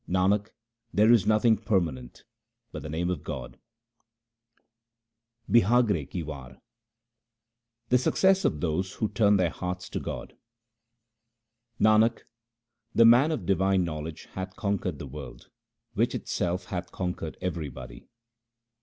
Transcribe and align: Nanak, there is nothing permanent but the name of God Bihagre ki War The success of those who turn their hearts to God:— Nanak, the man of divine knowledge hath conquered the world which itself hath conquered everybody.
Nanak, 0.09 0.47
there 0.91 1.11
is 1.11 1.27
nothing 1.27 1.57
permanent 1.57 2.23
but 2.71 2.81
the 2.81 2.89
name 2.89 3.11
of 3.11 3.23
God 3.23 3.59
Bihagre 5.47 6.05
ki 6.09 6.23
War 6.23 6.57
The 7.89 7.99
success 7.99 8.43
of 8.43 8.61
those 8.61 8.93
who 8.93 9.09
turn 9.09 9.37
their 9.37 9.51
hearts 9.51 9.89
to 9.89 9.99
God:— 9.99 10.35
Nanak, 11.79 12.21
the 12.95 13.05
man 13.05 13.31
of 13.31 13.45
divine 13.45 13.83
knowledge 13.83 14.23
hath 14.33 14.55
conquered 14.55 14.97
the 14.97 15.05
world 15.05 15.51
which 15.93 16.15
itself 16.15 16.65
hath 16.65 16.91
conquered 16.91 17.37
everybody. 17.39 18.07